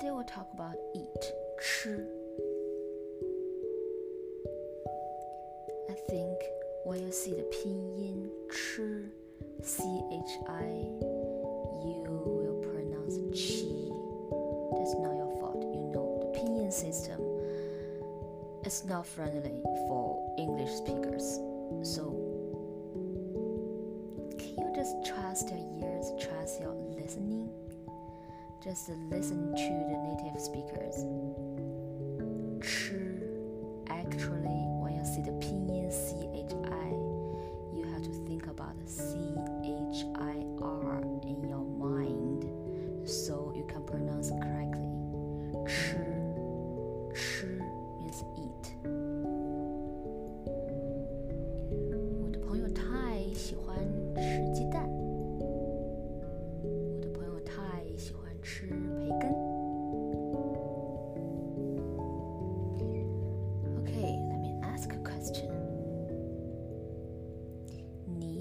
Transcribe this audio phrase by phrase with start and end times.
[0.00, 2.04] Today we'll talk about eat, 吃.
[5.88, 6.36] I think
[6.84, 9.08] when you see the pinyin 吃,
[9.62, 10.66] C-H-I,
[11.86, 13.70] you will pronounce chi.
[14.74, 15.62] That's not your fault.
[15.62, 17.20] You know the pinyin system
[18.64, 21.38] is not friendly for English speakers.
[21.82, 22.10] So
[24.38, 27.48] can you just trust your ears, trust your listening?
[28.64, 31.04] Just listen to the native speakers.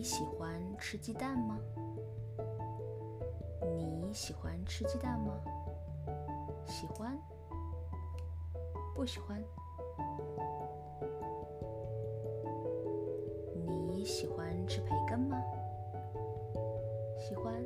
[0.00, 1.60] 你喜欢吃鸡蛋吗？
[3.60, 5.38] 你喜欢吃鸡蛋吗？
[6.64, 7.14] 喜欢？
[8.94, 9.44] 不喜欢？
[13.92, 15.38] 你喜欢吃培根吗？
[17.18, 17.62] 喜欢？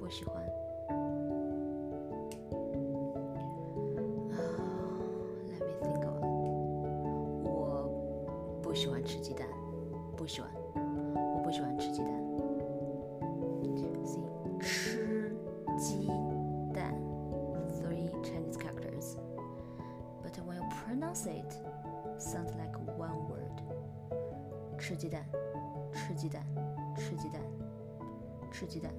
[0.00, 0.42] 不喜欢
[5.50, 6.02] ？，Let me think。
[7.44, 7.90] 我
[8.62, 9.46] 不喜欢吃鸡蛋，
[10.16, 10.50] 不喜欢，
[11.43, 12.11] 不喜欢吃鸡蛋。
[14.05, 14.23] See，
[14.59, 15.35] 吃
[15.77, 16.07] 鸡
[16.73, 16.93] 蛋，
[17.79, 19.17] three Chinese characters,
[20.23, 21.53] but when you pronounce it,
[22.17, 23.61] sounds like one word.
[24.77, 25.23] 吃鸡蛋，
[25.93, 26.43] 吃鸡蛋，
[26.95, 27.41] 吃鸡蛋，
[28.51, 28.91] 吃鸡蛋。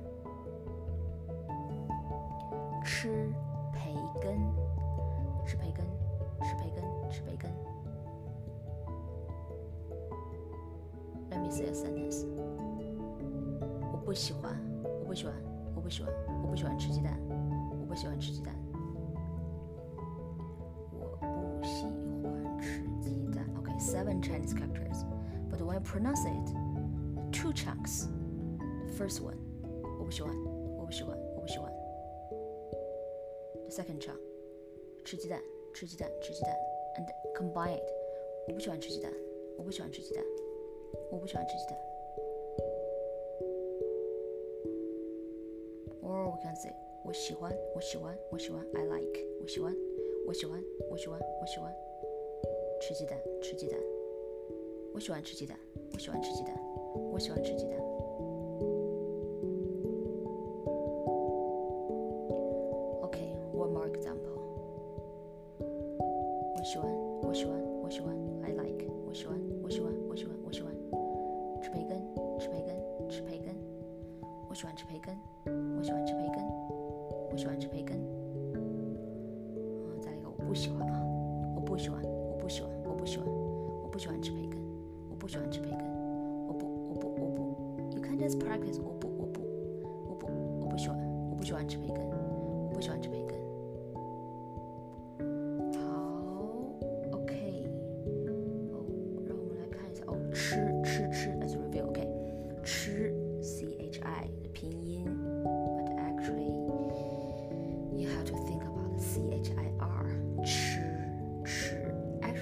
[2.85, 3.33] 吃
[11.45, 12.27] me say a sentence.
[13.93, 14.57] 我不喜欢，
[15.01, 15.35] 我不喜欢，
[15.75, 16.13] 我不喜欢，
[16.43, 18.55] 我不喜欢吃鸡蛋，我不喜欢吃鸡蛋。
[20.93, 21.07] 我
[21.59, 23.47] 不喜欢吃鸡蛋。
[23.59, 25.05] Okay, seven Chinese characters,
[25.51, 26.53] but when I pronounce it,
[27.33, 28.09] two chunks.
[28.87, 29.37] The first one,
[29.99, 30.35] 我不喜欢，
[30.79, 31.73] 我不喜欢，我不喜欢。
[33.69, 34.19] The second chunk,
[35.05, 35.41] 吃鸡蛋，
[35.73, 36.57] 吃鸡蛋，吃鸡蛋，
[36.97, 37.07] and
[37.39, 37.83] combine it.
[38.49, 39.13] 我不喜欢吃鸡蛋，
[39.57, 40.25] 我不喜欢吃鸡蛋，
[41.12, 41.78] 我不喜欢吃鸡蛋。
[46.02, 46.72] Or we can say
[47.04, 49.76] 我喜欢，我喜欢，我喜欢，I like，我喜欢，
[50.28, 51.74] 我喜欢，我喜欢，我喜欢，
[52.82, 53.80] 吃鸡蛋，吃鸡蛋，
[54.94, 55.58] 我喜欢吃鸡蛋，
[55.94, 56.56] 我喜欢吃鸡蛋，
[57.12, 57.80] 我喜欢吃鸡蛋。
[63.04, 64.40] Okay, one more example.
[65.60, 66.92] 我喜欢，
[67.22, 70.75] 我喜欢，我喜欢，I like，我喜欢，我喜欢，我喜欢，我喜欢，
[71.76, 72.00] 培根，
[72.40, 73.54] 吃培根，吃培根，
[74.48, 75.14] 我喜欢吃培根，
[75.78, 76.42] 我喜欢吃培根，
[77.30, 78.00] 我喜欢吃培根。
[80.02, 81.04] 再来一个，我不喜欢啊，
[81.54, 84.58] 我不喜欢，我不喜欢，我不喜欢，我不喜欢吃培根，
[85.10, 85.80] 我不喜欢吃培根，
[86.48, 87.42] 我不，我不，我不。
[87.94, 89.42] You can just practice 我不，我不，
[90.08, 90.28] 我不，
[90.62, 90.98] 我不喜欢，
[91.30, 93.36] 我不喜欢吃培根，我不喜欢吃培根。
[95.74, 95.84] 好
[97.12, 97.68] ，OK，
[98.72, 98.80] 哦，
[99.28, 101.35] 让我们来看一下哦，吃吃吃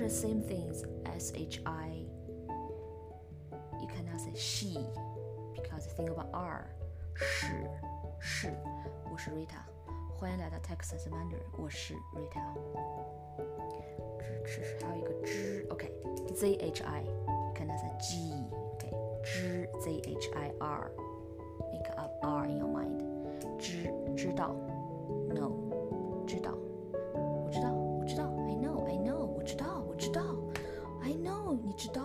[0.03, 2.04] ，actually same things S H I.
[3.81, 4.78] You cannot say she
[5.54, 6.69] because think about R
[7.14, 7.47] 是
[8.20, 8.53] 是，
[9.10, 9.62] 我是 Rita，
[10.16, 12.54] 欢迎来到 Texas Mandarin，我是 Rita。
[14.44, 17.04] 支持还有一个知，OK，Z H I，
[17.54, 18.91] 看它是 G，OK，
[19.22, 22.98] 知 Z H I R，make up R in your mind，
[23.59, 24.72] 知知道，know
[31.61, 32.03] 你知道。